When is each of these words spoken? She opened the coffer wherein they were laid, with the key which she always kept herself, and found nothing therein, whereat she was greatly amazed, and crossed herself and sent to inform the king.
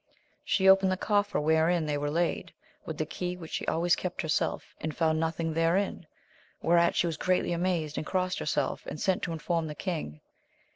She 0.43 0.67
opened 0.67 0.91
the 0.91 0.97
coffer 0.97 1.39
wherein 1.39 1.85
they 1.85 1.95
were 1.95 2.09
laid, 2.09 2.51
with 2.87 2.97
the 2.97 3.05
key 3.05 3.37
which 3.37 3.51
she 3.51 3.67
always 3.67 3.95
kept 3.95 4.23
herself, 4.23 4.73
and 4.81 4.97
found 4.97 5.19
nothing 5.19 5.53
therein, 5.53 6.07
whereat 6.59 6.95
she 6.95 7.05
was 7.05 7.17
greatly 7.17 7.53
amazed, 7.53 7.99
and 7.99 8.03
crossed 8.07 8.39
herself 8.39 8.83
and 8.87 8.99
sent 8.99 9.21
to 9.21 9.31
inform 9.31 9.67
the 9.67 9.75
king. 9.75 10.19